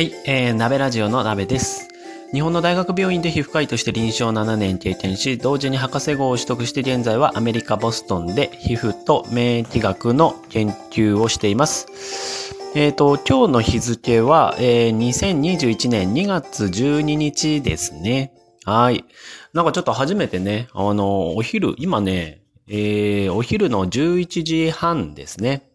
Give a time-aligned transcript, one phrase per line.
[0.00, 1.90] はい、えー、鍋ラジオの鍋です。
[2.32, 12.54] 日本の大学病院で皮膚科医として臨床7年経験し、同時に博士号を取得して現在はアメリカ・ボストンで皮膚と免疫学の研究をしています。
[12.74, 18.32] えっ、と、今日の日付は、えー2021年2月12日ですね。
[18.64, 19.04] はい。
[19.52, 25.70] なんかちょっと初めてね、あの、お昼、今ね、えーお昼の11時半ですね。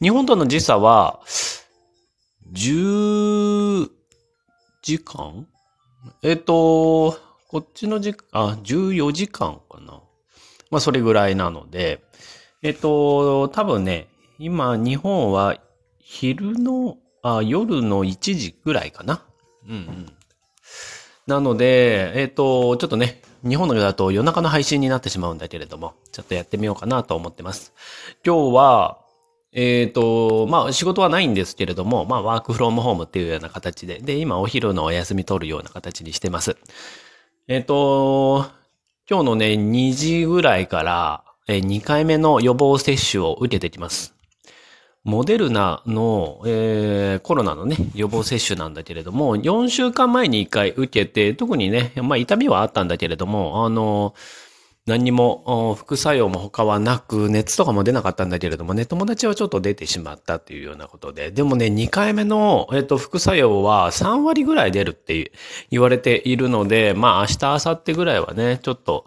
[0.00, 1.18] 日本との時差は、
[4.84, 5.46] 時間？
[6.22, 10.02] えっ、と、こっちの時間、あ、14時間かな。
[10.70, 12.04] まあ、それぐらいなので、
[12.62, 14.08] えっ、と、多分ね、
[14.38, 15.56] 今、日本は
[16.00, 19.24] 昼の、あ、夜の1時ぐらいかな。
[19.66, 20.12] うんうん。
[21.26, 27.72] なので、えっ、と、ちょっとね、日本のだと夜中の配信になってしまうんだけれども、ちょっとやってみようかなと思ってます。
[28.22, 29.03] 今日は、
[29.56, 36.56] えっ、と、まあ仕事はないんですけれども、まあワークフロームホームっていうような形で、で、今お昼のお休み取るような形にしてます。
[37.46, 38.46] えっ、と、
[39.08, 44.14] 今日のね、2時ぐらいから、え2回目の予防接種を受けてきます。
[45.04, 54.14] モデルナの、えーコロナのね、予防接種なんだけれども、4週間前に1回受けて、特にね、まあ痛みはあったんだけれども、あの、
[54.86, 65.32] 何にも副作用も他はなく、熱とかも出なかったんだけれどもね、友達はちょっと出てしまったっていうようなことで、でもね、2回目の、えっと、副作用は3割ぐらい出るって
[65.70, 69.06] 言われているので、まあ明日、明後日ぐらいはね、ちょっと、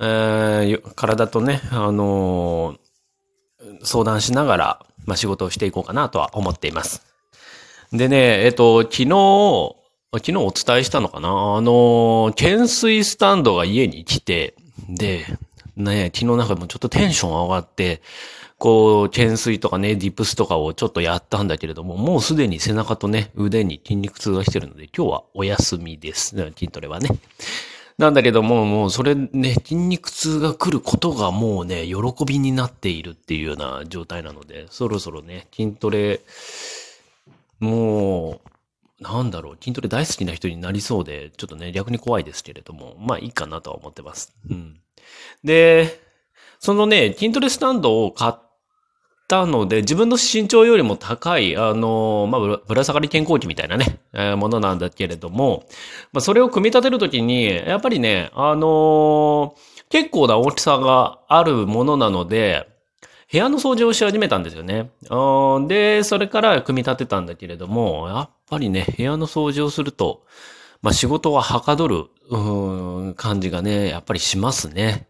[0.00, 2.78] えー体とね、あのー
[3.82, 7.04] 相談しながら、まあ仕事をしていこうかなとは思っています。
[7.92, 9.76] でね、えっと、昨日、
[10.12, 11.28] 昨日お伝えしたのかな？
[11.28, 14.54] あの、懸垂スタンドが家に来て、
[14.88, 15.26] で、
[15.76, 18.02] ね、昨日なんかもちょっとテンション上がって、
[18.58, 26.30] こう、懸垂とかね、ディップスとかをちょっとやったんだけれども、もうすでに背中とね、腕に筋肉痛がしてるので、今日はお休みです。
[26.30, 27.08] 筋トレはね。
[27.98, 36.20] なんだけども、もうそれね、筋肉痛が来ることがもうね、喜びになっているっていうような状態なので、そろそろね、筋トレ、
[37.60, 38.47] もう、
[39.00, 44.34] なんだろう、筋トレ大好きな人になりそうで、ちょっとね、逆に怖いですけれども、まあいいかなとは思ってます。
[44.50, 44.80] うん。
[45.44, 46.00] で、
[46.58, 48.32] そのね、筋トレスタンドを買っ
[49.28, 55.64] たので、自分の身長よりも高い、あの、まあ、ぶら下がり健康器みたいなね、えーものなんだけれども、
[56.12, 59.54] まあ、それを組み立てるときに、やっぱりね、あの
[59.90, 62.68] 結構な大きさがあるものなので、
[63.30, 64.90] 部屋の掃除をし始めたんですよね。
[65.68, 70.24] で、それから組み立てたんだけれども、やっぱりね、部屋の掃除をすると、
[70.82, 72.36] まあ、仕事ははかどる、う
[73.10, 75.08] ん感じがね、やっぱりしますね。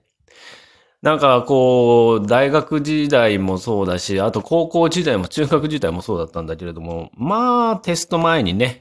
[1.03, 8.81] なんかこう、大学時代もそうだし、あと高校時代も中学時代もそうだったんだけれども、まあテスト前にね、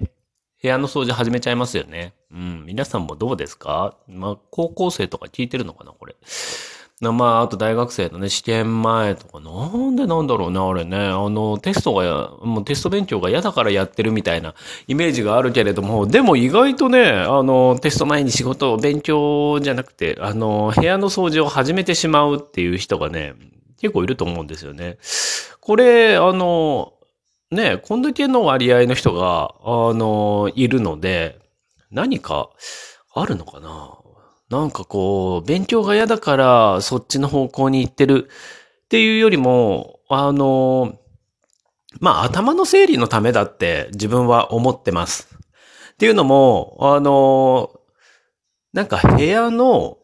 [0.62, 2.14] 部屋の掃除始めちゃいますよね。
[2.32, 2.64] うん。
[2.66, 3.96] 皆さんもどうですか？
[4.08, 6.16] まあ高校生とか聞いてるのかなこれ。
[7.00, 10.98] まあ、あと大学生のね、試験前とか、なんでなんだろうね、あれね。
[10.98, 14.56] あの、テストが、もうテスト勉強が嫌だからやってるみたいな
[14.88, 23.36] イメージがあるけれども、でも意外とね、あの、テスト前に仕事を勉強じゃなくて、あの、部屋の掃除を始めてしまうっていう人がね、
[23.80, 24.98] 結構いると思うんですよね。
[25.62, 26.94] これ、あの、
[27.52, 31.38] ね、こんだけの割合の人が、あの、いるので、
[31.92, 32.50] 何か
[33.14, 34.00] あるのかな
[34.50, 38.30] なんかこう、勉強が嫌だからそっちの方向に行ってる
[38.86, 40.98] っていうよりも、あの、
[42.00, 45.28] まあ頭の整理のためだって自分は思ってます。
[45.94, 47.72] っていうのも、あの、
[48.72, 49.98] なんか部屋の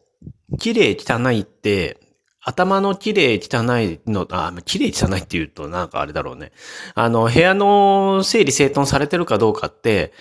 [0.58, 1.98] 綺麗汚いって、
[2.46, 6.52] 頭の綺麗汚いの、あ、綺麗汚いって言うとなんかあれだろうね。
[6.94, 10.12] あの、部屋の整理整頓されてるかどうかって、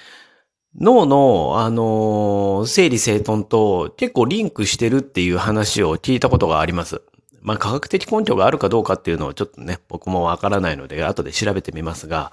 [0.79, 7.01] 脳の、あの、整理整頓と結構リンクしてるっていう話を聞いたことがあります。
[7.41, 12.31] まあ、科学的根拠があるかどうかっていうのをちょっとね、僕もわからないので、後で調べてみますが、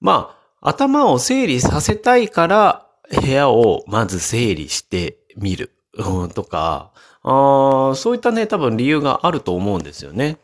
[0.00, 6.90] まあ、頭を整理させたいから、部屋をまず整理してみる、うん、とか、
[7.22, 10.38] あそういったね、多分理由があると思うんですよね。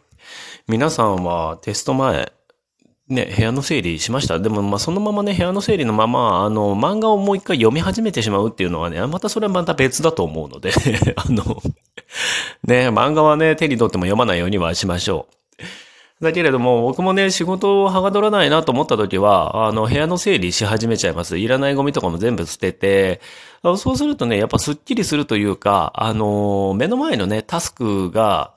[0.69, 2.33] 皆さんはテスト前、
[3.11, 4.39] ね、部屋の整理しました。
[4.39, 10.71] でも、まあ、そのままね、部屋の整理のまま、あの、漫画をもう一回読み始めてしまうっていうのはね、またそれはまた別だと思うので、
[11.17, 11.61] あの、
[12.65, 16.25] ね、漫画はね、手に取っても読まないようにはしましょう。
[16.25, 21.39] だけれども、僕もね、仕事をはがどらないなと思った時は、あの、部屋の整理し始めちゃいます。
[21.39, 23.21] いらないゴミとかも全部捨てて、
[23.77, 28.53] そうするとね、やっぱスッキリするというか、あの、目の前のね、タスクが、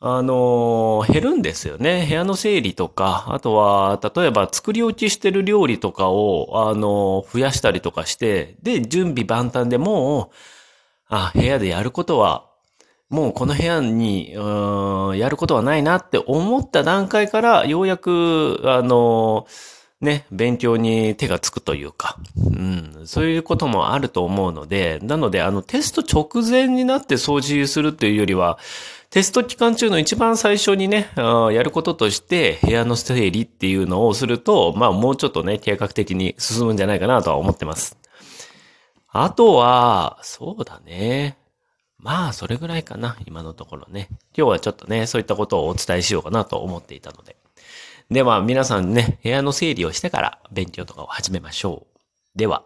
[0.00, 2.06] あの、減るんですよね。
[2.08, 10.34] 部屋の整理とか、あとは、例えば作り置きしてる料理とかを、あの、増やしたりとかして、で、準備万端でもう、
[11.08, 12.46] あ、部屋でやることは、
[13.10, 19.46] もうこの部屋に、うん、やることはないなって思った段階から、ようやく、あの、
[20.00, 28.58] ね、勉強に手がつくというか、うん、そういうこともあると思うので、なので、あの、テスト直前になって掃除するというよりは、
[29.10, 37.96] テスト期間中の一番最初にね、やることとして部屋の整理っていうのをすると、まあもうちょっとね、計画的に進むんじゃないかなとは思ってます。
[39.08, 41.38] あとは、そうだね。
[41.98, 44.08] まあ、それぐらいかな、今のところね。
[44.36, 47.36] 今日はちょっとね、そういったことをお伝えしようかなと思っていたので。
[48.10, 52.38] では、皆さんね、部屋の整理をしてから勉強とかを始めましょう。
[52.38, 52.64] では。